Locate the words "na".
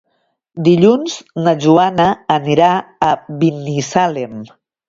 1.47-1.53